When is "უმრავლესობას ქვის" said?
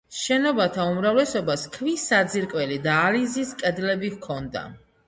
0.93-2.07